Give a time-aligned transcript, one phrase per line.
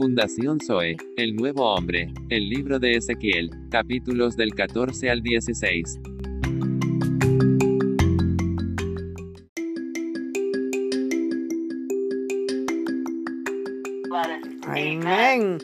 [0.00, 6.00] Fundación Zoe, El Nuevo Hombre, el libro de Ezequiel, capítulos del 14 al 16.
[14.64, 15.58] Amén.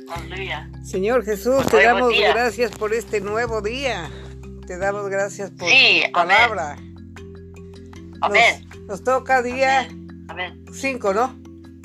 [0.84, 4.10] Señor Jesús, Pues te damos gracias por este nuevo día.
[4.66, 6.76] Te damos gracias por Sí, tu palabra.
[8.20, 8.68] Amén.
[8.68, 10.26] Nos, nos toca día Amén.
[10.28, 10.64] Amén.
[10.70, 11.34] 5, ¿no?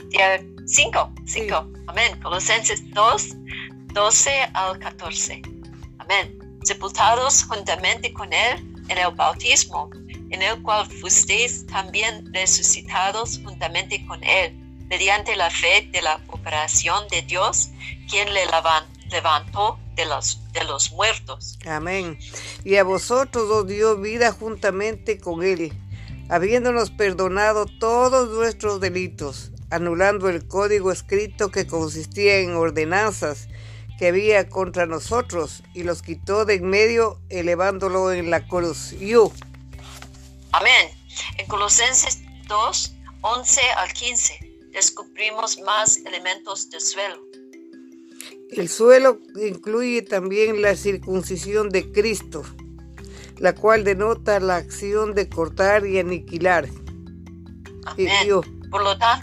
[0.09, 1.13] Día 5.
[1.23, 1.80] 5.
[1.91, 2.17] Amén.
[2.21, 3.35] Colosenses 2,
[3.93, 5.41] 12 al 14.
[5.97, 6.39] Amén.
[6.63, 9.89] Sepultados juntamente con Él en el bautismo,
[10.29, 14.55] en el cual fuisteis también resucitados juntamente con Él,
[14.87, 17.71] mediante la fe de la operación de Dios,
[18.09, 18.45] quien le
[19.09, 21.59] levantó de los, de los muertos.
[21.65, 22.17] Amén.
[22.63, 25.73] Y a vosotros os dio vida juntamente con Él,
[26.29, 33.47] habiéndonos perdonado todos nuestros delitos, anulando el código escrito que consistía en ordenanzas
[33.97, 38.91] que había contra nosotros, y los quitó de en medio, elevándolo en la cruz.
[38.99, 39.31] Yo.
[40.51, 40.89] Amén.
[41.37, 47.21] En Colosenses 2, 11 al 15, descubrimos más elementos del suelo.
[48.49, 52.43] El suelo incluye también la circuncisión de Cristo,
[53.37, 56.67] la cual denota la acción de cortar y aniquilar.
[57.97, 58.27] Y Amén.
[58.27, 59.21] yo, Por lo, tan-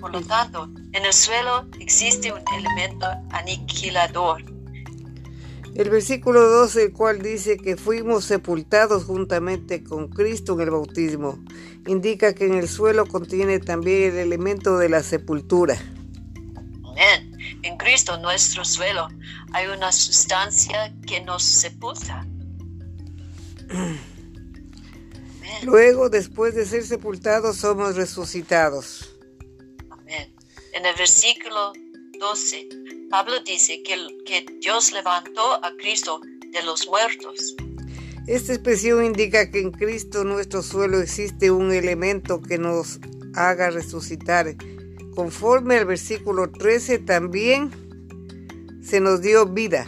[0.00, 4.42] por lo tanto, en el suelo existe un elemento aniquilador.
[5.74, 11.38] el versículo 12, el cual dice que fuimos sepultados juntamente con Cristo en el bautismo,
[11.86, 15.76] indica que en el suelo contiene también el elemento de la sepultura.
[16.84, 17.36] Amén.
[17.62, 19.08] En Cristo, nuestro suelo,
[19.52, 22.26] hay una sustancia que nos sepulta.
[23.70, 24.00] Amén.
[25.62, 29.19] Luego, después de ser sepultados, somos resucitados.
[30.80, 31.74] En el versículo
[32.18, 32.68] 12,
[33.10, 37.54] Pablo dice que, que Dios levantó a Cristo de los muertos.
[38.26, 42.98] Esta expresión indica que en Cristo nuestro suelo existe un elemento que nos
[43.34, 44.56] haga resucitar.
[45.14, 47.70] Conforme al versículo 13 también
[48.82, 49.84] se nos dio vida.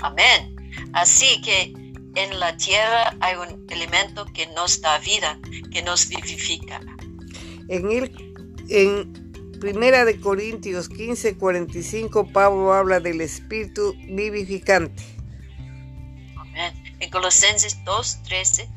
[0.00, 0.54] Amén.
[0.92, 1.72] Así que
[2.16, 5.40] en la tierra hay un elemento que nos da vida,
[5.72, 6.82] que nos vivifica.
[7.68, 8.12] En, el,
[8.68, 9.25] en
[9.60, 15.02] Primera de Corintios 15, 45 Pablo habla del espíritu vivificante.
[16.36, 16.96] Amén.
[17.00, 18.68] En Colosenses 2.13,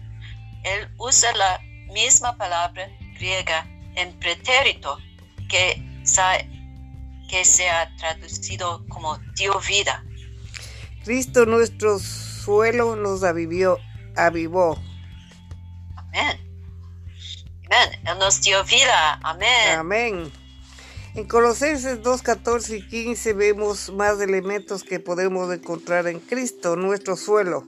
[0.64, 1.62] él usa la
[1.94, 4.98] misma palabra griega en pretérito
[5.48, 10.04] que se ha traducido como dio vida.
[11.04, 13.78] Cristo nuestro suelo nos avivió,
[14.16, 14.78] avivó.
[15.96, 16.40] Amén.
[17.66, 18.00] Amén.
[18.06, 19.20] Él nos dio vida.
[19.24, 19.78] Amén.
[19.78, 20.32] Amén.
[21.16, 27.16] En Colosenses 2, 14 y 15 vemos más elementos que podemos encontrar en Cristo, nuestro
[27.18, 27.68] suelo.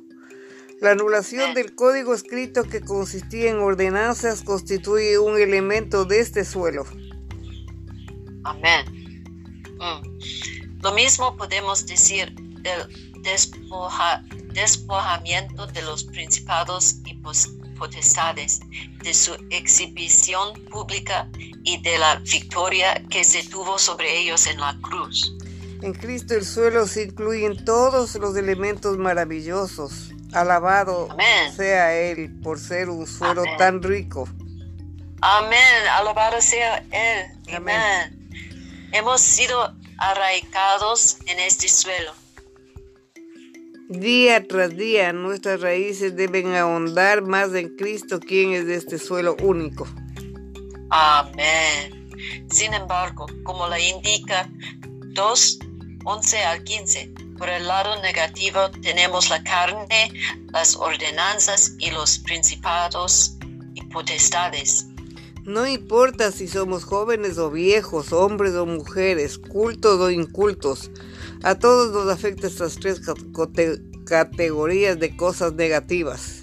[0.80, 6.86] La anulación del código escrito que consistía en ordenanzas constituye un elemento de este suelo.
[8.44, 9.24] Amén.
[9.78, 10.82] Mm.
[10.82, 14.24] Lo mismo podemos decir del despoja-
[14.54, 17.14] despojamiento de los principados y
[17.82, 18.60] potestades,
[19.02, 21.28] de su exhibición pública
[21.64, 25.36] y de la victoria que se tuvo sobre ellos en la cruz.
[25.82, 30.12] En Cristo el suelo se incluyen todos los elementos maravillosos.
[30.32, 31.52] Alabado Amén.
[31.56, 33.58] sea Él por ser un suelo Amén.
[33.58, 34.30] tan rico.
[35.22, 35.88] Amén.
[35.92, 37.32] Alabado sea Él.
[37.56, 37.76] Amén.
[37.76, 38.90] Amén.
[38.92, 42.14] Hemos sido arraigados en este suelo.
[43.92, 49.36] Día tras día nuestras raíces deben ahondar más en Cristo, quien es de este suelo
[49.44, 49.86] único.
[50.90, 52.10] Amén.
[52.50, 54.50] Sin embargo, como la indica
[55.14, 55.60] 2,
[56.06, 60.14] 11 al 15, por el lado negativo tenemos la carne,
[60.54, 63.36] las ordenanzas y los principados
[63.74, 64.88] y potestades.
[65.44, 70.92] No importa si somos jóvenes o viejos, hombres o mujeres, cultos o incultos,
[71.44, 73.02] a todos nos afectan estas tres
[74.06, 76.42] categorías de cosas negativas.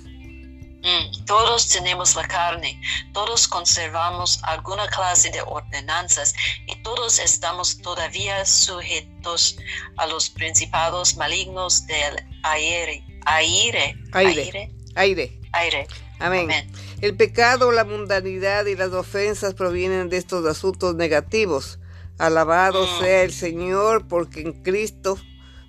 [0.83, 2.81] Mm, Todos tenemos la carne,
[3.13, 6.35] todos conservamos alguna clase de ordenanzas
[6.67, 9.59] y todos estamos todavía sujetos
[9.97, 13.05] a los principados malignos del aire.
[13.27, 13.97] Aire.
[14.13, 14.73] Aire.
[14.95, 15.41] Aire.
[15.53, 15.87] Aire.
[16.21, 16.45] Amén.
[16.45, 16.73] Amén.
[17.01, 21.79] El pecado, la mundanidad y las ofensas provienen de estos asuntos negativos.
[22.19, 23.01] Alabado Mm.
[23.01, 25.19] sea el Señor, porque en Cristo,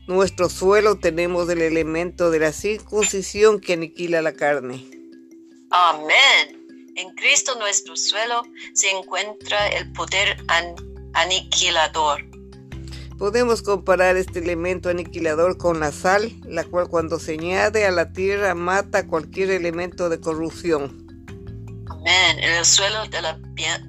[0.07, 4.85] nuestro suelo, tenemos el elemento de la circuncisión que aniquila la carne.
[5.71, 6.91] Amén.
[6.95, 8.41] En Cristo nuestro suelo
[8.73, 10.75] se encuentra el poder an-
[11.13, 12.25] aniquilador.
[13.17, 18.11] Podemos comparar este elemento aniquilador con la sal, la cual cuando se añade a la
[18.13, 21.05] tierra mata cualquier elemento de corrupción.
[21.99, 22.39] Amén.
[22.39, 23.39] En el suelo de la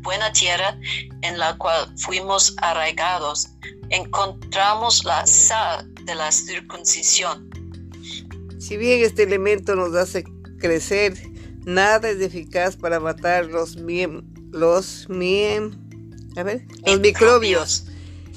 [0.01, 0.77] buena tierra
[1.23, 3.49] en la cual fuimos arraigados,
[3.91, 7.49] encontramos la sal de la circuncisión.
[8.59, 10.25] Si bien este elemento nos hace
[10.59, 11.15] crecer,
[11.65, 13.77] nada es eficaz para matar los
[14.51, 15.71] los, miem,
[16.37, 17.87] a ver, los microbios.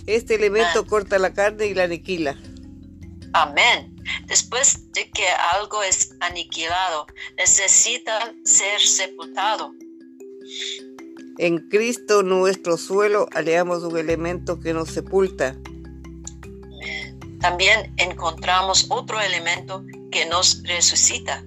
[0.06, 2.38] Este elemento corta la carne y la aniquila.
[3.34, 3.93] Amén.
[4.26, 7.08] Después de que algo es aniquilado,
[7.38, 9.74] necesita ser sepultado.
[11.38, 15.56] En Cristo nuestro suelo hallamos un elemento que nos sepulta.
[17.40, 21.44] También encontramos otro elemento que nos resucita.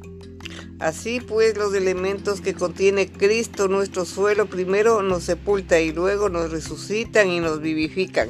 [0.79, 6.51] Así pues, los elementos que contiene Cristo, nuestro suelo, primero nos sepulta y luego nos
[6.51, 8.29] resucitan y nos vivifican.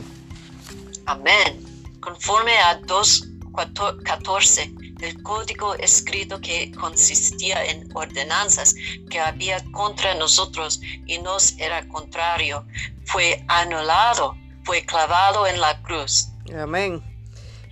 [1.06, 1.61] Amén.
[2.00, 2.81] Conforme a
[3.64, 8.75] 2.14 el código escrito que consistía en ordenanzas
[9.11, 12.67] que había contra nosotros y nos era contrario,
[13.05, 16.29] fue anulado, fue clavado en la cruz.
[16.58, 17.03] Amén.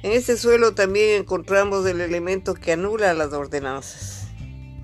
[0.02, 4.28] En este suelo también encontramos el elemento que anula las ordenanzas.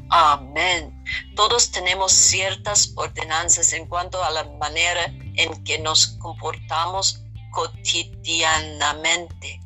[0.09, 1.05] Amén.
[1.37, 7.23] Todos tenemos ciertas ordenanzas en cuanto a la manera en que nos comportamos
[7.53, 9.60] cotidianamente.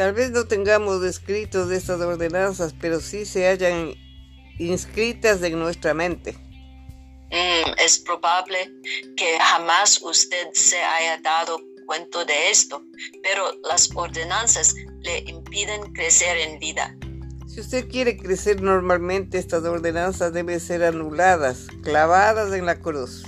[0.00, 3.92] Tal vez no tengamos escritos de estas ordenanzas, pero sí se hallan
[4.58, 6.32] inscritas en nuestra mente.
[7.30, 8.72] Mm, es probable
[9.14, 12.82] que jamás usted se haya dado cuenta de esto,
[13.22, 16.96] pero las ordenanzas le impiden crecer en vida.
[17.46, 23.24] Si usted quiere crecer normalmente, estas ordenanzas deben ser anuladas, clavadas en la cruz.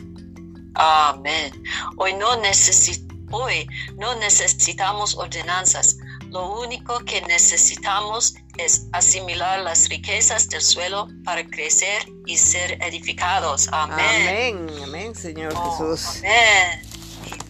[0.77, 1.53] Amén.
[1.99, 5.99] Hoy no, hoy no necesitamos ordenanzas.
[6.33, 13.69] Lo único que necesitamos es asimilar las riquezas del suelo para crecer y ser edificados.
[13.71, 14.67] Amén.
[14.67, 16.21] Amén, amén, Señor oh, Jesús.
[16.21, 16.83] Amén.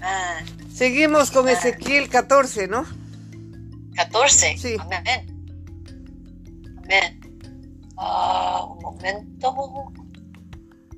[0.00, 0.69] Amén.
[0.75, 2.84] Seguimos con Ezequiel 14, ¿no?
[3.94, 4.58] 14.
[4.58, 4.76] Sí.
[4.81, 5.29] Amén.
[7.96, 9.93] Ah, un momento.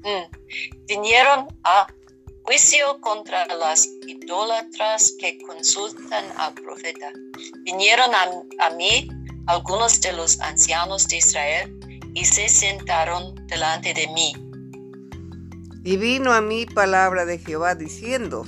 [0.05, 0.87] Mm.
[0.89, 1.87] Vinieron a
[2.45, 7.11] juicio contra las idólatras que consultan al profeta.
[7.63, 8.11] Vinieron
[8.61, 9.09] a, mí
[9.47, 11.75] algunos de los ancianos de Israel
[12.13, 14.35] y se sentaron delante de mí.
[15.85, 18.47] Y vino a mí palabra de Jehová diciendo,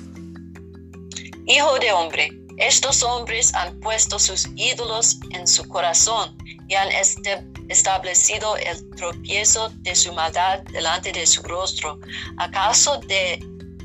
[1.46, 6.36] Hijo de hombre, estos hombres han puesto sus ídolos en su corazón
[6.68, 6.88] y han
[7.68, 11.98] establecido el tropiezo de su maldad delante de su rostro.
[12.38, 13.38] ¿Acaso, de,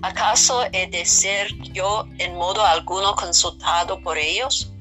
[0.03, 4.73] ¿Acaso he de ser yo en modo alguno consultado por ellos?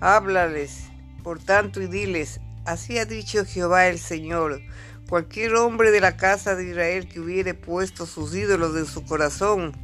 [0.00, 0.84] Háblales,
[1.22, 4.62] por tanto, y diles, así ha dicho Jehová el Señor.
[5.10, 9.76] Cualquier hombre de la casa de Israel que hubiere puesto sus ídolos en su corazón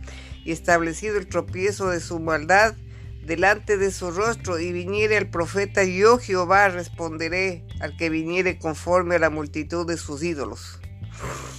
[0.43, 2.75] y establecido el tropiezo de su maldad,
[3.23, 9.17] delante de su rostro y viniere el profeta, yo Jehová responderé al que viniere conforme
[9.17, 10.80] a la multitud de sus ídolos.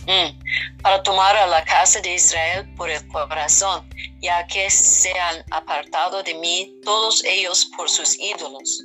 [0.08, 3.88] Mm, para tomar a la casa de Israel por el corazón,
[4.22, 8.84] ya que se han apartado de mí todos ellos por sus ídolos.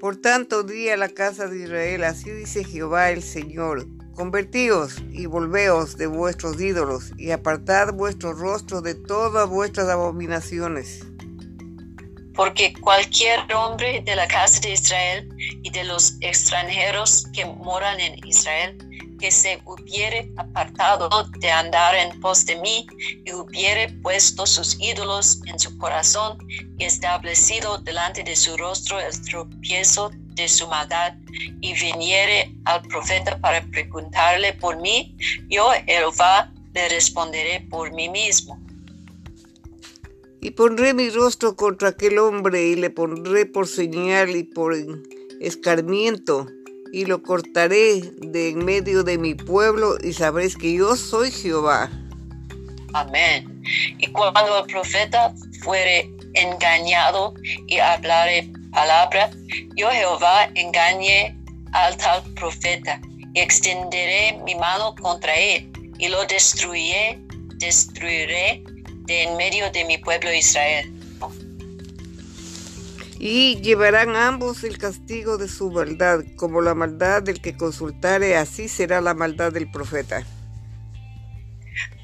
[0.00, 5.26] Por tanto, di a la casa de Israel, así dice Jehová el Señor, convertíos y
[5.26, 11.06] volveos de vuestros ídolos y apartad vuestro rostro de todas vuestras abominaciones
[12.36, 15.28] porque cualquier hombre de la casa de Israel
[15.62, 18.76] y de los extranjeros que moran en Israel,
[19.18, 21.08] que se hubiere apartado
[21.38, 22.86] de andar en pos de mí
[23.24, 26.38] y hubiere puesto sus ídolos en su corazón
[26.78, 31.14] y establecido delante de su rostro el tropiezo de su maldad
[31.60, 35.16] y viniere al profeta para preguntarle por mí,
[35.48, 38.60] yo Jehová le responderé por mí mismo.
[40.40, 44.74] Y pondré mi rostro contra aquel hombre y le pondré por señal y por
[45.40, 46.46] escarmiento
[46.92, 51.90] y lo cortaré de en medio de mi pueblo y sabréis que yo soy Jehová.
[52.94, 53.62] Amén.
[53.98, 57.34] Y cuando el profeta fuere engañado
[57.66, 59.30] y hablare palabra,
[59.74, 61.36] yo Jehová engañé
[61.72, 63.00] al tal profeta
[63.34, 67.18] y extenderé mi mano contra él y lo destruiré,
[67.56, 68.62] destruiré
[69.06, 70.92] de en medio de mi pueblo Israel.
[73.18, 78.68] Y llevarán ambos el castigo de su maldad, como la maldad del que consultare, así
[78.68, 80.24] será la maldad del profeta.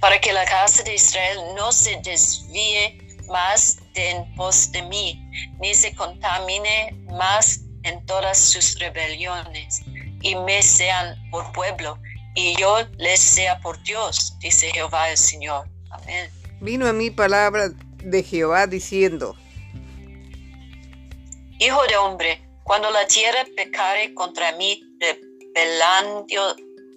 [0.01, 5.31] Para que la casa de Israel no se desvíe más de en pos de mí,
[5.61, 9.83] ni se contamine más en todas sus rebeliones,
[10.23, 11.99] y me sean por pueblo,
[12.35, 15.69] y yo les sea por Dios, dice Jehová el Señor.
[15.91, 16.31] Amén.
[16.61, 17.71] Vino a mí palabra
[18.03, 19.37] de Jehová diciendo,
[21.65, 26.57] Hijo de hombre, cuando la tierra pecare contra mí, rebelando,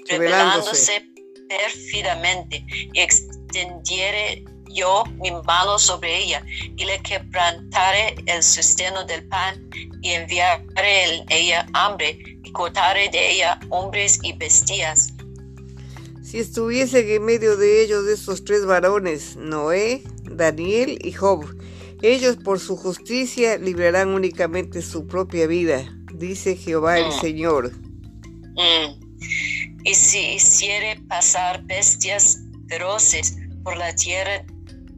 [0.10, 1.06] rebelándose
[1.48, 6.44] pérfidamente, y extendiere yo mi mano sobre ella,
[6.76, 9.70] y le quebrantare el sustento del pan,
[10.02, 15.14] y enviaré en ella hambre, y cortaré de ella hombres y bestias.
[16.24, 21.46] Si estuviesen en medio de ellos estos tres varones, Noé, Daniel y Job,
[22.14, 27.20] ellos por su justicia librarán únicamente su propia vida, dice Jehová el Mm.
[27.20, 27.72] Señor.
[28.56, 29.06] Mm.
[29.84, 34.46] Y si hiciere pasar bestias feroces por la tierra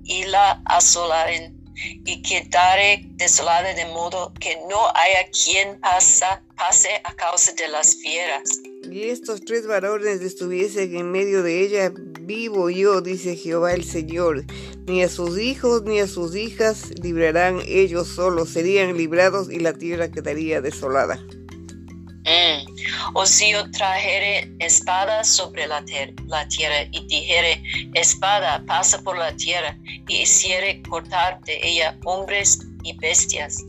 [0.04, 1.57] y la asolaren,
[2.06, 8.60] y quedare desolada de modo que no haya quien pase a causa de las fieras.
[8.90, 11.92] Y estos tres varones estuviesen en medio de ella,
[12.22, 14.46] vivo yo, dice Jehová el Señor.
[14.86, 19.74] Ni a sus hijos ni a sus hijas librarán ellos solos, serían librados y la
[19.74, 21.20] tierra quedaría desolada.
[22.28, 22.68] Mm.
[23.14, 25.84] O si yo trajere espada sobre la,
[26.28, 29.78] la tierra y dijere, espada pasa por la tierra,
[30.10, 33.64] y hiciere cortar de ella hombres y bestias.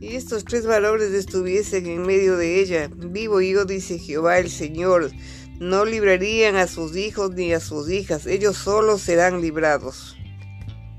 [0.00, 5.10] Y estos tres varones estuviesen en medio de ella, vivo yo, dice Jehová el Señor.
[5.58, 10.16] No librarían a sus hijos ni a sus hijas, ellos solos serán librados.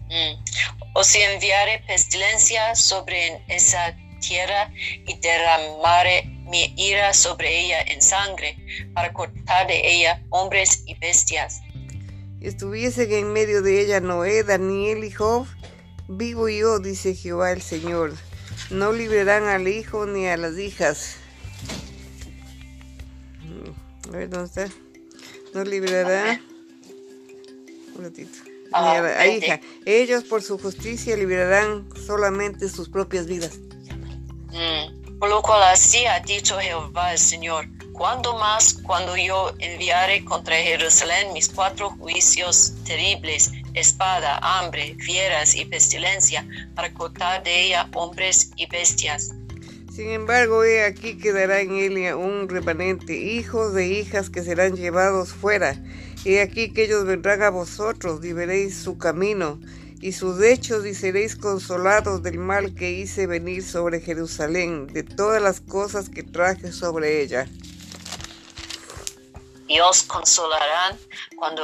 [0.07, 0.43] Mm.
[0.93, 4.71] O si enviare pestilencia sobre esa tierra
[5.07, 8.57] y derramare mi ira sobre ella en sangre,
[8.93, 11.61] para cortar de ella hombres y bestias.
[12.41, 15.47] Estuviesen en medio de ella Noé, Daniel y Job,
[16.07, 18.13] vivo yo, dice Jehová el Señor.
[18.69, 21.15] No librarán al hijo ni a las hijas.
[24.07, 24.67] A ver, ¿dónde está?
[25.53, 26.41] No librará.
[27.95, 28.37] Un ratito.
[28.43, 29.59] Ni a la Ah, hija.
[29.85, 33.59] Ellos por su justicia librarán solamente sus propias vidas.
[34.51, 35.00] Mm.
[35.21, 40.55] Por lo cual así ha dicho Jehová el Señor, cuando más cuando yo enviare contra
[40.55, 48.49] Jerusalén mis cuatro juicios terribles, espada, hambre, fieras y pestilencia, para cortar de ella hombres
[48.55, 49.29] y bestias.
[49.93, 55.33] Sin embargo, he aquí quedará en él un remanente, hijos de hijas que serán llevados
[55.33, 55.79] fuera.
[56.25, 59.59] He aquí que ellos vendrán a vosotros y veréis su camino
[60.01, 65.41] y sus hechos y seréis consolados del mal que hice venir sobre Jerusalén, de todas
[65.41, 67.47] las cosas que traje sobre ella.
[69.67, 70.97] y os consolarán
[71.37, 71.61] cuando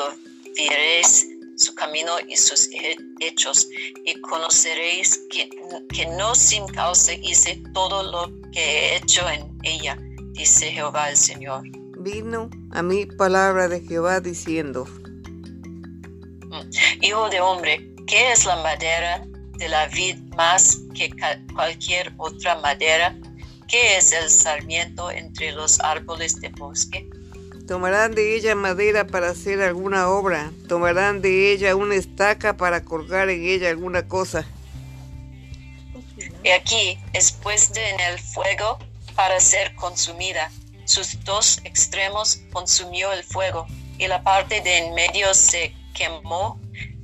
[0.55, 1.27] viereis
[1.57, 3.67] su camino y sus he- hechos,
[4.05, 5.49] y conoceréis que,
[5.93, 9.97] que no sin causa hice todo lo que he hecho en ella,
[10.31, 11.63] dice Jehová el Señor.
[11.99, 14.87] Vino a mí palabra de Jehová diciendo,
[17.01, 19.23] Hijo de hombre, ¿qué es la madera
[19.57, 21.11] de la vid más que
[21.53, 23.15] cualquier otra madera?
[23.67, 27.07] ¿Qué es el sarmiento entre los árboles de bosque?
[27.67, 33.29] Tomarán de ella madera para hacer alguna obra, tomarán de ella una estaca para colgar
[33.29, 34.45] en ella alguna cosa.
[36.45, 38.79] Y aquí es puesta en el fuego
[39.15, 40.49] para ser consumida.
[40.85, 46.57] Sus dos extremos consumió el fuego, y la parte de en medio se quemó.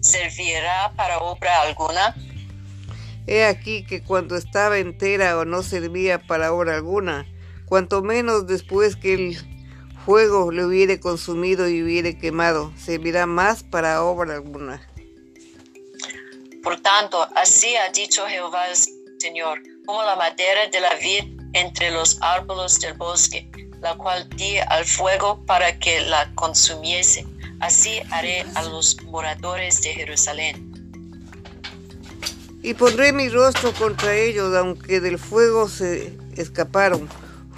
[0.04, 2.14] ¿Servirá para obra alguna?
[3.26, 7.26] He aquí que cuando estaba entera o no servía para obra alguna,
[7.66, 9.38] cuanto menos después que el
[10.06, 14.86] fuego le hubiere consumido y hubiere quemado, servirá más para obra alguna.
[16.62, 18.76] Por tanto, así ha dicho Jehová el
[19.20, 24.58] Señor, como la madera de la vid entre los árboles del bosque, la cual di
[24.58, 27.26] al fuego para que la consumiese.
[27.64, 30.70] Así haré a los moradores de Jerusalén.
[32.62, 37.08] Y pondré mi rostro contra ellos, aunque del fuego se escaparon.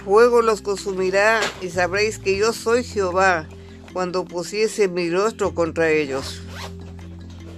[0.04, 3.48] Fuego los consumirá y sabréis que yo soy Jehová
[3.92, 6.40] cuando pusiese mi rostro contra ellos.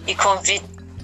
[0.07, 0.15] y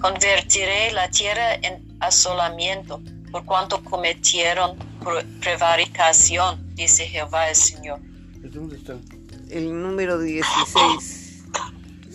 [0.01, 8.01] convertiré la tierra en asolamiento, por cuanto cometieron pre- prevaricación, dice Jehová el Señor.
[8.39, 8.97] ¿Dónde está?
[9.51, 11.24] El número 16.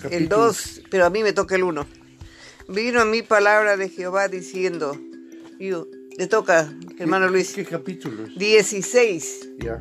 [0.03, 1.86] El Capítulo- 2, pero a mí me toca el 1.
[2.68, 4.96] Vino a mí palabra de Jehová diciendo,
[5.60, 5.88] yo,
[6.18, 8.29] le toca, hermano ¿Qué- Luis, ¿Qué capítulos?
[8.38, 9.79] 16, Ya.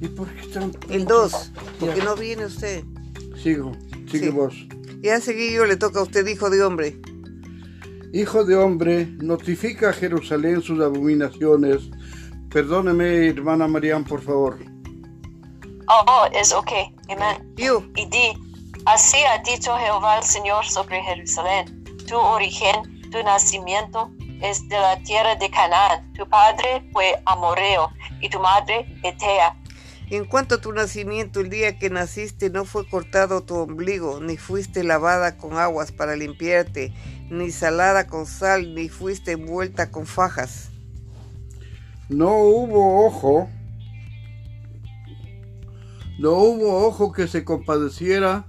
[0.00, 0.72] ¿Y por qué están?
[0.90, 2.04] el 2, porque Ya.
[2.04, 2.82] no viene usted.
[3.42, 3.72] Sigo.
[4.10, 4.30] Sigue Sí.
[4.30, 4.54] vos.
[5.02, 6.98] Ya seguí yo, le toca a usted, hijo de hombre.
[8.12, 11.90] Hijo de hombre, notifica a Jerusalén sus abominaciones.
[12.50, 14.58] Perdóneme, hermana Mariam, por favor.
[15.88, 16.70] Oh, oh, es ok.
[17.08, 17.52] Amén.
[17.56, 18.53] You, Y di,
[18.86, 21.84] así ha dicho Jehová el Señor sobre Jerusalén.
[22.06, 24.10] Tu origen, tu nacimiento
[24.42, 26.12] es de la tierra de Canaán.
[26.14, 29.56] Tu padre fue amoreo y tu madre etea.
[30.10, 34.36] en cuanto a tu nacimiento, el día que naciste no fue cortado tu ombligo, ni
[34.36, 36.92] fuiste lavada con aguas para limpiarte,
[37.30, 40.70] ni salada con sal, ni fuiste envuelta con fajas.
[42.10, 43.48] No hubo ojo,
[46.18, 48.44] no hubo ojo que se compadeciera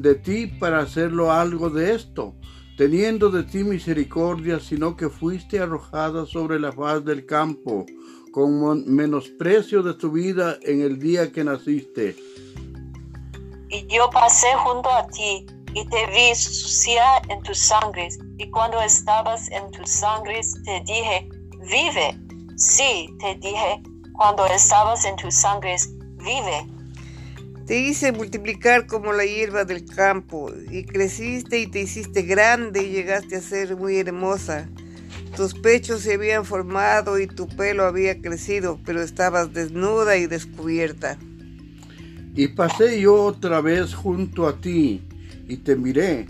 [0.00, 2.34] de ti para hacerlo algo de esto,
[2.78, 7.84] teniendo de ti misericordia, sino que fuiste arrojada sobre la faz del campo,
[8.32, 12.16] con menosprecio de tu vida en el día que naciste.
[13.68, 18.18] Y yo pasé junto a ti y te vi sucia en tus sangres.
[18.38, 21.28] Y cuando estabas en tus sangres te dije,
[21.70, 22.18] vive.
[22.56, 23.82] Sí, te dije,
[24.16, 26.79] cuando estabas en tus sangres, vive.
[27.70, 32.90] Te hice multiplicar como la hierba del campo, y creciste y te hiciste grande y
[32.90, 34.68] llegaste a ser muy hermosa.
[35.36, 41.16] Tus pechos se habían formado y tu pelo había crecido, pero estabas desnuda y descubierta.
[42.34, 45.04] Y pasé yo otra vez junto a ti,
[45.46, 46.26] y te miré,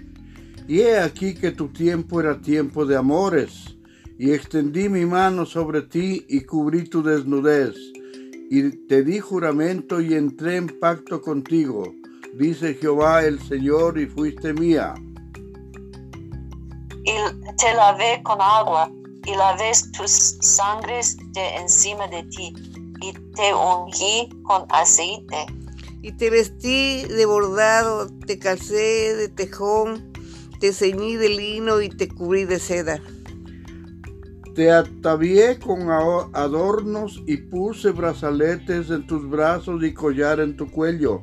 [0.68, 3.78] y he aquí que tu tiempo era tiempo de amores,
[4.18, 7.76] y extendí mi mano sobre ti y cubrí tu desnudez,
[8.52, 11.94] y te di juramento y entré en pacto contigo,
[12.34, 14.94] dice Jehová el Señor, y fuiste mía.
[17.04, 17.14] Y
[17.56, 18.90] te lavé con agua
[19.24, 22.52] y lavé tus sangres de encima de ti.
[23.00, 25.46] Y te ungí con aceite.
[26.02, 30.12] Y te vestí de bordado, te calcé de tejón,
[30.58, 33.00] te ceñí de lino y te cubrí de seda.
[34.54, 41.22] Te atavié con adornos y puse brazaletes en tus brazos y collar en tu cuello.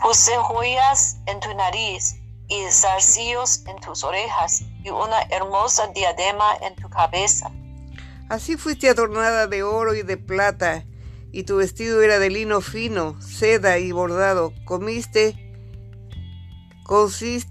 [0.00, 2.16] Puse joyas en tu nariz
[2.48, 7.50] y zarcillos en tus orejas y una hermosa diadema en tu cabeza.
[8.28, 10.84] Así fuiste adornada de oro y de plata,
[11.32, 14.52] y tu vestido era de lino fino, seda y bordado.
[14.64, 15.54] Comiste,
[16.84, 17.50] consiste,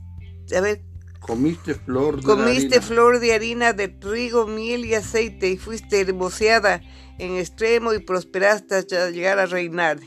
[0.56, 0.82] a ver,
[1.26, 2.82] Comiste flor de comiste harina.
[2.82, 6.82] flor de harina de trigo, miel y aceite, y fuiste hermoseada
[7.18, 9.98] en extremo y prosperaste hasta llegar a reinar.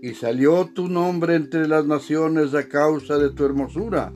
[0.00, 4.14] Y salió tu nombre entre las naciones a causa de tu hermosura,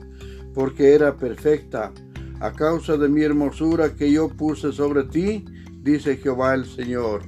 [0.55, 1.93] porque era perfecta,
[2.39, 5.45] a causa de mi hermosura que yo puse sobre ti,
[5.83, 7.21] dice Jehová el Señor.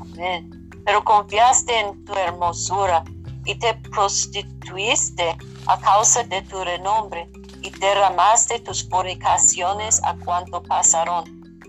[0.00, 0.70] Amén.
[0.84, 3.04] Pero confiaste en tu hermosura
[3.46, 5.34] y te prostituiste
[5.66, 7.26] a causa de tu renombre
[7.64, 11.24] y derramaste tus fornicaciones a cuanto pasaron.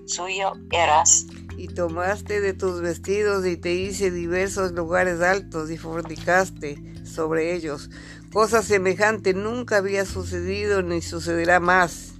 [0.05, 1.25] Suyo eras.
[1.57, 7.89] Y tomaste de tus vestidos y te hice diversos lugares altos y fornicaste sobre ellos.
[8.33, 12.15] Cosa semejante nunca había sucedido ni sucederá más.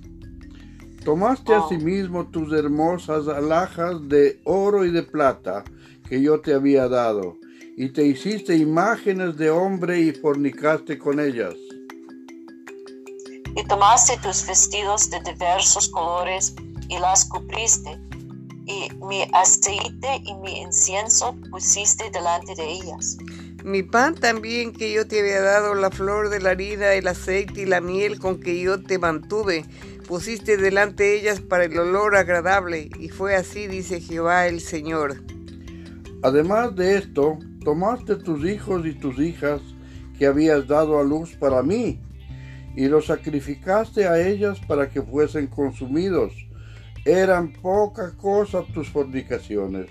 [1.03, 1.65] Tomaste Oh.
[1.65, 5.65] asimismo tus hermosas alhajas de oro y de plata
[6.07, 7.37] que yo te había dado,
[7.75, 11.53] y te hiciste imágenes de hombre y fornicaste con ellas.
[13.55, 16.53] Y tomaste tus vestidos de diversos colores
[16.89, 17.99] y las cubriste.
[18.67, 23.17] Y mi aceite y mi incienso pusiste delante de ellas.
[23.63, 27.61] Mi pan también que yo te había dado, la flor de la harina, el aceite
[27.61, 29.65] y la miel con que yo te mantuve,
[30.07, 32.89] pusiste delante de ellas para el olor agradable.
[32.99, 35.23] Y fue así, dice Jehová el Señor.
[36.21, 39.61] Además de esto, tomaste tus hijos y tus hijas
[40.17, 41.99] que habías dado a luz para mí,
[42.75, 46.33] y los sacrificaste a ellas para que fuesen consumidos.
[47.05, 49.89] Eran poca cosa tus fornicaciones.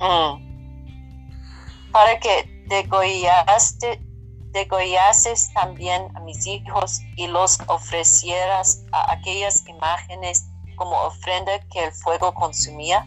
[0.00, 0.52] Mm.
[1.92, 4.00] Para que degollaste,
[4.52, 11.92] degollases también a mis hijos y los ofrecieras a aquellas imágenes como ofrenda que el
[11.92, 13.06] fuego consumía.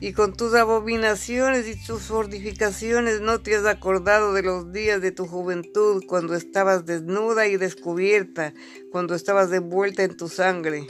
[0.00, 5.12] Y con tus abominaciones y tus fortificaciones no te has acordado de los días de
[5.12, 8.52] tu juventud, cuando estabas desnuda y descubierta,
[8.90, 10.86] cuando estabas envuelta en tu sangre.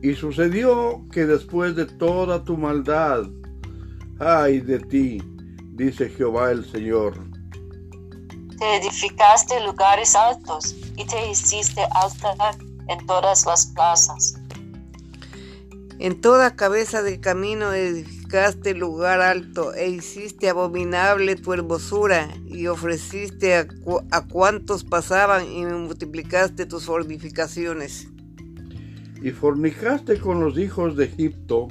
[0.00, 3.24] Y sucedió que después de toda tu maldad,
[4.18, 5.22] ay de ti,
[5.72, 7.14] dice Jehová el Señor,
[8.58, 12.56] Te edificaste lugares altos y te hiciste alta
[12.88, 14.41] en todas las plazas.
[16.02, 23.54] En toda cabeza del camino edificaste lugar alto e hiciste abominable tu hermosura y ofreciste
[23.54, 23.68] a,
[24.10, 28.08] a cuantos pasaban y multiplicaste tus fortificaciones.
[29.22, 31.68] Y fornicaste con los hijos de Egipto,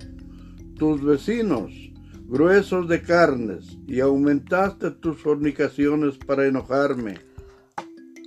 [0.79, 1.73] tus vecinos,
[2.29, 7.15] gruesos de carnes, y aumentaste tus fornicaciones para enojarme.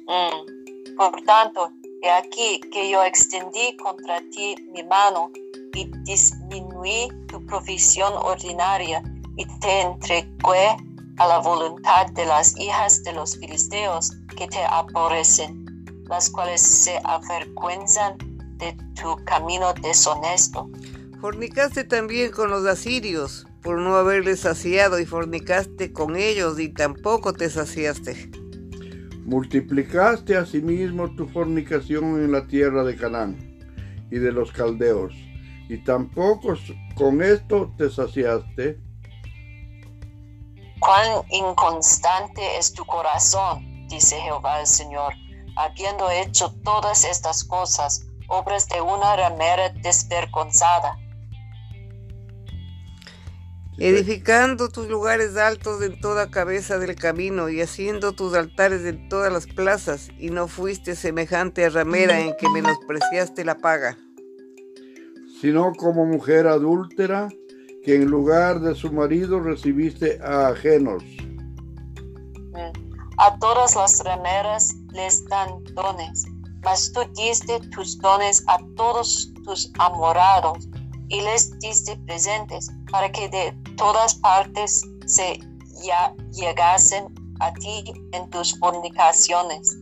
[0.06, 0.96] Mm.
[0.98, 1.70] Por tanto,
[2.02, 5.32] he aquí que yo extendí contra ti mi mano
[5.74, 9.02] y disminuí tu provisión ordinaria
[9.36, 10.76] y te entregué
[11.18, 15.64] a la voluntad de las hijas de los filisteos que te aborrecen,
[16.08, 18.16] las cuales se avergüenzan
[18.58, 20.70] de tu camino deshonesto.
[21.20, 27.32] Fornicaste también con los asirios, por no haberles saciado, y fornicaste con ellos, y tampoco
[27.32, 28.30] te saciaste.
[29.24, 33.36] Multiplicaste asimismo tu fornicación en la tierra de Canaán
[34.10, 35.14] y de los caldeos,
[35.68, 36.54] y tampoco
[36.94, 38.78] con esto te saciaste.
[40.80, 45.14] Cuán inconstante es tu corazón, dice Jehová el Señor,
[45.56, 50.98] habiendo hecho todas estas cosas, obras de una ramera desvergonzada.
[53.76, 59.32] Edificando tus lugares altos en toda cabeza del camino y haciendo tus altares en todas
[59.32, 63.96] las plazas, y no fuiste semejante a ramera en que menospreciaste la paga
[65.44, 67.28] sino como mujer adúltera
[67.84, 71.04] que en lugar de su marido recibiste a ajenos.
[73.18, 76.24] A todas las rameras les dan dones,
[76.62, 80.66] mas tú diste tus dones a todos tus amorados
[81.10, 85.38] y les diste presentes para que de todas partes se
[86.32, 89.76] llegasen a ti en tus fornicaciones.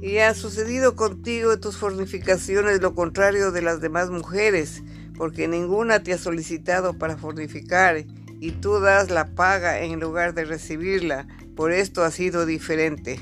[0.00, 4.82] Y ha sucedido contigo en tus fornificaciones lo contrario de las demás mujeres,
[5.16, 8.04] porque ninguna te ha solicitado para fornificar,
[8.38, 11.26] y tú das la paga en lugar de recibirla.
[11.56, 13.18] Por esto ha sido diferente.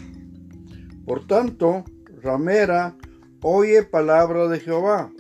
[1.07, 1.85] Por tanto,
[2.23, 2.97] ramera,
[3.41, 5.13] oye palabra de Jehová.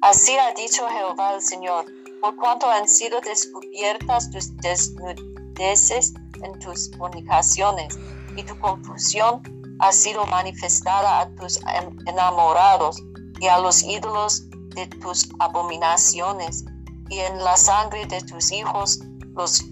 [0.00, 1.84] Así ha dicho Jehová el Señor,
[2.20, 7.98] por cuanto han sido descubiertas tus desnudeces en tus fornicaciones
[8.36, 9.42] y tu confusión
[9.82, 11.60] ha sido manifestada a tus
[12.06, 13.02] enamorados
[13.40, 16.64] y a los ídolos de tus abominaciones
[17.10, 19.00] y en la sangre de tus hijos,
[19.34, 19.64] los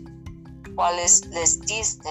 [0.75, 2.09] cuales les diste.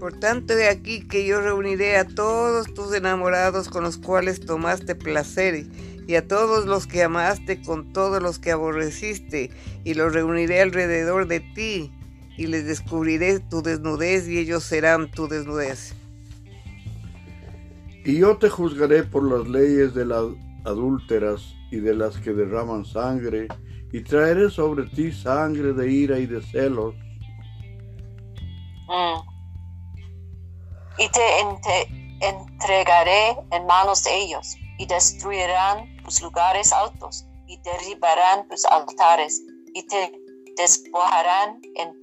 [0.00, 4.94] Por tanto, he aquí que yo reuniré a todos tus enamorados con los cuales tomaste
[4.94, 5.66] placer,
[6.06, 9.50] y a todos los que amaste con todos los que aborreciste,
[9.84, 11.92] y los reuniré alrededor de ti,
[12.38, 15.94] y les descubriré tu desnudez, y ellos serán tu desnudez.
[18.04, 20.24] Y yo te juzgaré por las leyes de las
[20.66, 21.40] adúlteras
[21.70, 23.48] y de las que derraman sangre,
[23.92, 26.94] y traeré sobre ti sangre de ira y de celos.
[28.88, 29.20] Mm.
[30.98, 31.40] Y te
[32.20, 39.40] entregaré en manos de ellos, y destruirán tus lugares altos, y derribarán tus altares,
[39.74, 40.12] y te
[40.56, 41.60] despojarán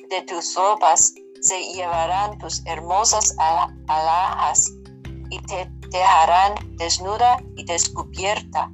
[0.10, 3.36] de tus ropas, se llevarán tus hermosas
[3.88, 4.72] alhajas,
[5.30, 8.72] y te dejarán desnuda y descubierta.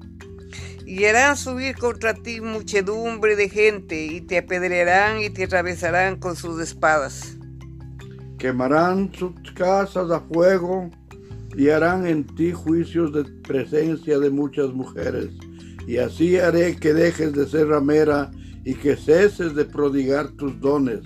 [0.86, 6.36] Y harán subir contra ti muchedumbre de gente, y te apedrearán y te atravesarán con
[6.36, 7.36] sus espadas.
[8.38, 10.90] Quemarán sus casas a fuego,
[11.58, 15.32] y harán en ti juicios de presencia de muchas mujeres.
[15.88, 18.32] Y así haré que dejes de ser ramera
[18.64, 21.00] y que ceses de prodigar tus dones.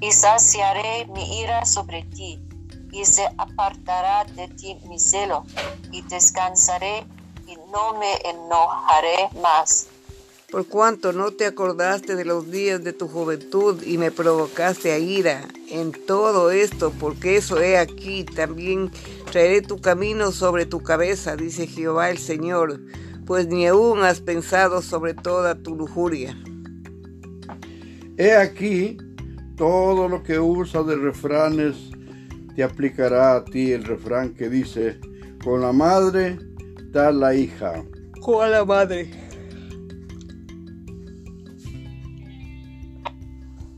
[0.00, 2.44] Y saciaré mi ira sobre ti
[2.94, 5.44] y se apartará de ti mi celo,
[5.90, 7.04] y descansaré
[7.46, 9.88] y no me enojaré más.
[10.48, 14.98] Por cuanto no te acordaste de los días de tu juventud y me provocaste a
[14.98, 18.92] ira en todo esto, porque eso he aquí, también
[19.32, 22.80] traeré tu camino sobre tu cabeza, dice Jehová el Señor,
[23.26, 26.38] pues ni aún has pensado sobre toda tu lujuria.
[28.16, 28.96] He aquí
[29.56, 31.93] todo lo que usa de refranes
[32.54, 35.00] te aplicará a ti el refrán que dice,
[35.42, 36.38] con la madre
[36.92, 37.84] da la hija.
[38.20, 39.10] Con la madre.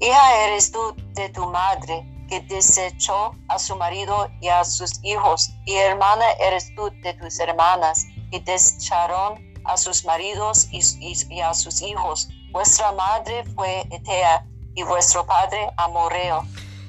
[0.01, 5.51] Hija eres tú de tu madre, que desechó a su marido y a sus hijos,
[5.65, 10.83] y hermana eres tú de tus hermanas, que desecharon a sus maridos y,
[11.31, 12.29] y a sus hijos.
[12.53, 16.45] Vuestra madre fue Etea, y vuestro padre Amoreo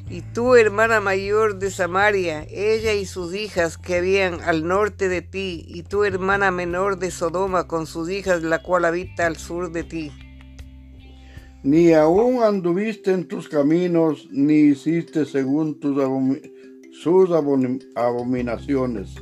[0.10, 5.22] y tú, hermana mayor de Samaria, ella y sus hijas que habían al norte de
[5.22, 9.72] ti, y tu hermana menor de Sodoma con sus hijas, la cual habita al sur
[9.72, 10.12] de ti.
[11.64, 15.98] ni aún anduviste en tus caminos, ni hiciste según tus
[16.92, 17.30] sus
[17.96, 19.16] abominaciones.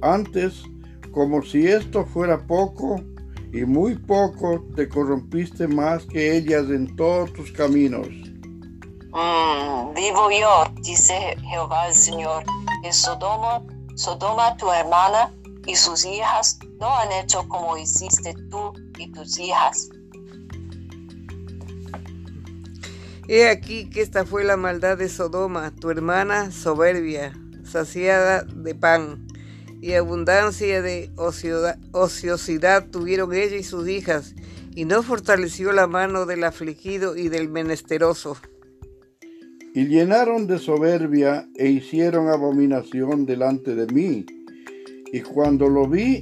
[0.00, 0.62] Antes,
[1.10, 3.02] como si esto fuera poco,
[3.52, 8.08] y muy poco, te corrompiste más que ellas en todos tus caminos.
[9.10, 12.44] Mm, vivo yo, dice Jehová el Señor,
[12.82, 13.62] que Sodoma,
[13.94, 15.32] Sodoma tu hermana
[15.66, 19.88] y sus hijas no han hecho como hiciste tú y tus hijas.
[23.28, 27.32] He aquí que esta fue la maldad de Sodoma, tu hermana soberbia,
[27.64, 29.26] saciada de pan,
[29.80, 31.10] y abundancia de
[31.92, 34.34] ociosidad tuvieron ella y sus hijas,
[34.74, 38.38] y no fortaleció la mano del afligido y del menesteroso.
[39.78, 44.26] Y llenaron de soberbia e hicieron abominación delante de mí,
[45.12, 46.20] y cuando lo vi,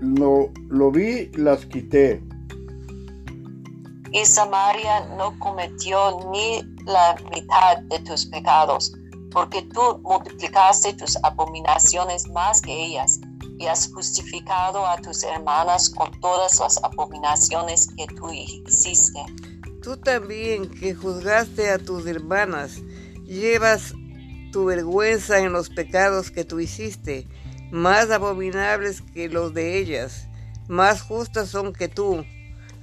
[0.00, 2.22] lo, vi, las quité
[4.12, 8.92] y Samaria no cometió ni la mitad de tus pecados,
[9.32, 13.18] porque tú multiplicaste tus abominaciones más que ellas,
[13.58, 19.18] y has justificado a tus hermanas con todas las abominaciones que tú hiciste.
[19.84, 22.82] Tú también que juzgaste a tus hermanas,
[23.24, 23.94] llevas
[24.50, 27.28] tu vergüenza en los pecados que tú hiciste,
[27.70, 30.28] más abominables que los de ellas,
[30.68, 32.24] más justas son que tú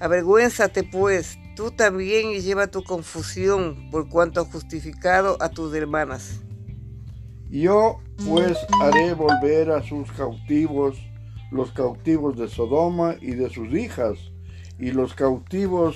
[0.01, 6.41] Avergüénzate pues tú también y lleva tu confusión por cuanto justificado a tus hermanas.
[7.51, 10.97] Yo pues haré volver a sus cautivos
[11.51, 14.17] los cautivos de Sodoma y de sus hijas,
[14.79, 15.95] y los cautivos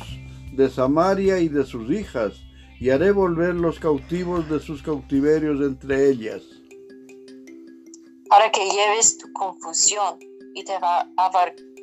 [0.56, 2.34] de Samaria y de sus hijas,
[2.80, 6.44] y haré volver los cautivos de sus cautiverios entre ellas.
[8.30, 10.20] Para que lleves tu confusión
[10.54, 10.74] y te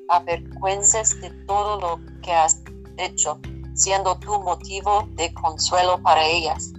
[0.08, 2.62] avergüences de todo lo que has
[2.98, 3.40] hecho,
[3.74, 6.72] siendo tu motivo de consuelo para ellas.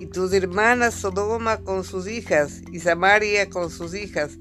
[0.00, 4.38] Y tus hermanas Sodoma con sus hijas y Samaria con sus hijas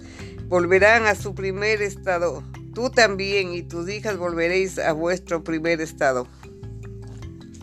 [0.48, 2.44] volverán a su primer estado.
[2.74, 6.28] Tú también y tus hijas volveréis a vuestro primer estado.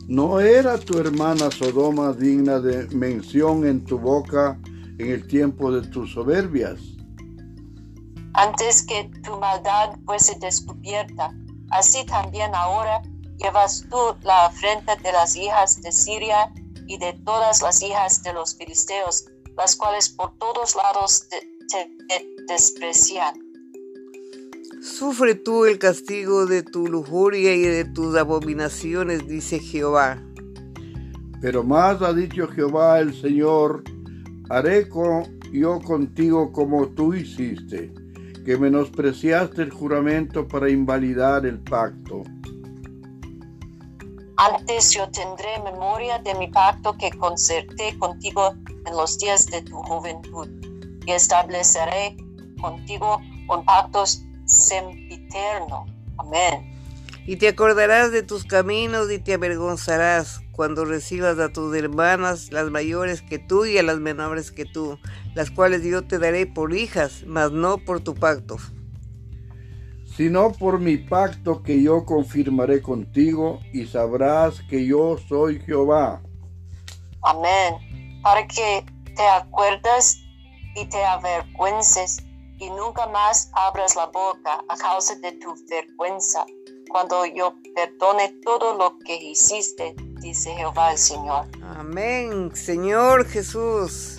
[0.09, 4.59] ¿No era tu hermana Sodoma digna de mención en tu boca
[4.99, 6.81] en el tiempo de tus soberbias?
[8.33, 11.33] Antes que tu maldad fuese descubierta,
[11.71, 13.03] Así también ahora
[13.37, 16.53] llevas tú la afrenta de las hijas de Siria
[16.87, 21.47] y de todas las hijas de los filisteos, las cuales por todos lados te,
[22.47, 23.48] desprecian.
[24.89, 30.19] Sufre tú el castigo de tu lujuria y de tus abominaciones, dice Jehová.
[31.41, 33.85] Pero más ha dicho Jehová el Señor,
[34.49, 34.89] haré
[35.53, 37.93] yo contigo como tú hiciste
[38.45, 42.23] que menospreciaste el juramento para invalidar el pacto.
[44.39, 48.55] Antes yo tendré memoria de mi pacto que concerté contigo
[48.87, 50.49] en los días de tu juventud
[51.07, 52.17] y estableceré
[52.61, 54.05] contigo un pacto
[54.49, 55.87] sempiterno.
[56.19, 56.75] Amén.
[57.27, 62.71] Y te acordarás de tus caminos y te avergonzarás cuando recibas a tus hermanas, las
[62.71, 64.99] mayores que tú y a las menores que tú,
[65.35, 68.57] las cuales yo te daré por hijas, mas no por tu pacto.
[70.17, 76.23] Sino por mi pacto que yo confirmaré contigo y sabrás que yo soy Jehová.
[77.23, 78.21] Amén.
[78.23, 78.85] Para que
[79.15, 80.17] te acuerdas
[80.75, 82.25] y te avergüences
[82.59, 86.45] y nunca más abras la boca a causa de tu vergüenza
[86.89, 91.47] cuando yo perdone todo lo que hiciste, dice Jehová el Señor.
[91.77, 94.19] Amén, Señor Jesús.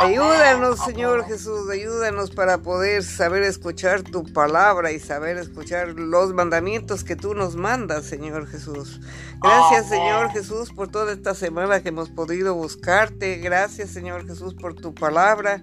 [0.00, 7.04] Ayúdanos, Señor Jesús, ayúdanos para poder saber escuchar tu palabra y saber escuchar los mandamientos
[7.04, 9.00] que tú nos mandas, Señor Jesús.
[9.42, 13.36] Gracias, Señor Jesús, por toda esta semana que hemos podido buscarte.
[13.36, 15.62] Gracias, Señor Jesús, por tu palabra.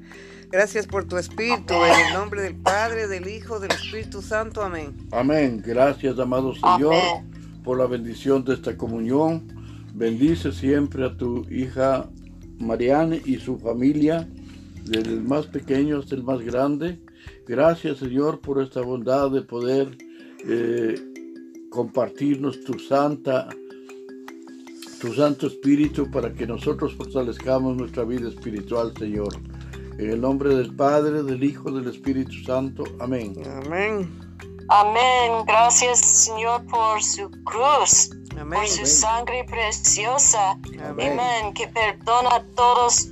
[0.51, 4.61] Gracias por tu Espíritu, en el nombre del Padre, del Hijo, del Espíritu Santo.
[4.61, 4.95] Amén.
[5.11, 5.61] Amén.
[5.65, 6.95] Gracias, amado Señor,
[7.63, 9.47] por la bendición de esta comunión.
[9.93, 12.07] Bendice siempre a tu hija
[12.59, 14.29] Marianne y su familia,
[14.85, 16.99] desde el más pequeño hasta el más grande.
[17.47, 19.97] Gracias, Señor, por esta bondad de poder
[20.45, 20.95] eh,
[21.69, 23.49] compartirnos tu santa
[24.99, 29.33] tu Santo Espíritu para que nosotros fortalezcamos nuestra vida espiritual, Señor.
[29.97, 32.83] En el nombre del Padre, del Hijo, del Espíritu Santo.
[32.99, 33.35] Amén.
[33.65, 34.28] Amén.
[34.69, 35.43] Amén.
[35.45, 38.09] Gracias, Señor, por su cruz,
[38.53, 40.51] por su sangre preciosa.
[40.89, 41.53] Amén.
[41.53, 43.07] Que perdona todos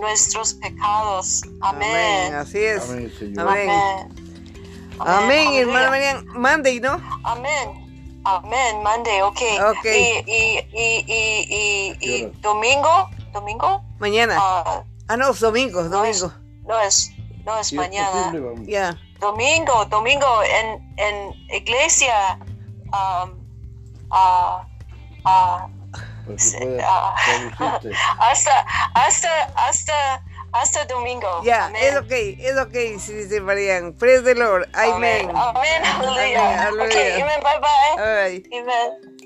[0.00, 1.42] nuestros pecados.
[1.60, 2.34] Amén.
[2.34, 2.88] Así es.
[2.88, 3.48] Amén, Señor.
[3.48, 3.70] Amén.
[4.98, 6.22] Amén, hermana María.
[6.34, 7.00] Mande, ¿no?
[7.24, 8.20] Amén.
[8.24, 9.40] Amén, mande, ok.
[9.70, 9.84] Ok.
[9.86, 14.36] Y, y, y, y, y, domingo, domingo, Mañana.
[14.38, 16.38] ah, Ah, no, domingo, no es, domingo.
[16.68, 17.10] no es,
[17.44, 18.10] no es Si es mañana.
[18.10, 18.66] posible, vamos.
[18.66, 18.98] Ya.
[19.20, 22.38] Domingo, domingo en, en iglesia,
[22.86, 23.38] um,
[24.08, 24.66] puedas
[25.24, 25.68] ah.
[26.24, 26.80] traducirte.
[28.18, 31.42] hasta, hasta, hasta, hasta domingo.
[31.44, 31.82] Ya, Amén.
[31.82, 33.92] es ok, es ok, sí, dice Marian.
[33.94, 34.68] Praise the Lord.
[34.74, 35.30] Amen.
[35.34, 36.68] Amén, aleluya.
[36.68, 37.24] Amén, Ok, aleluya.
[37.24, 38.04] amén, bye bye.
[38.04, 39.16] Ay, Amén.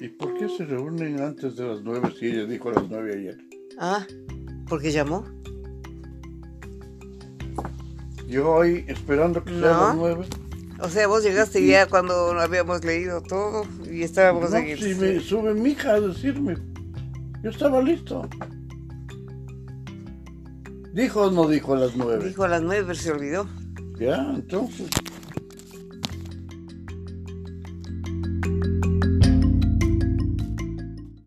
[0.00, 3.12] ¿Y por qué se reúnen antes de las nueve si ella dijo a las nueve
[3.18, 3.36] ayer?
[3.78, 4.06] Ah,
[4.66, 5.24] ¿por qué llamó?
[8.30, 9.86] Yo hoy esperando que sean No.
[9.88, 10.26] las nueve.
[10.80, 14.78] O sea, vos llegaste ya cuando habíamos leído todo y estábamos No, el...
[14.80, 16.56] si me sube mi hija a decirme.
[17.42, 18.28] Yo estaba listo.
[20.92, 22.28] ¿Dijo o no dijo a las nueve?
[22.28, 23.46] Dijo a las nueve, pero se olvidó.
[23.98, 24.88] Ya, entonces.